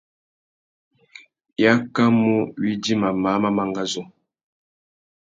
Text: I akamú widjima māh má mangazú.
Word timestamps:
I 1.63 1.63
akamú 1.73 2.31
widjima 2.61 3.09
māh 3.23 3.39
má 3.43 3.49
mangazú. 3.57 4.03